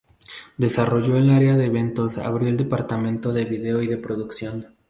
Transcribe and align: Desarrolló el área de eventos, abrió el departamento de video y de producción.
Desarrolló 0.57 1.15
el 1.17 1.29
área 1.29 1.55
de 1.55 1.65
eventos, 1.67 2.17
abrió 2.17 2.49
el 2.49 2.57
departamento 2.57 3.31
de 3.33 3.45
video 3.45 3.83
y 3.83 3.87
de 3.87 3.97
producción. 3.97 4.75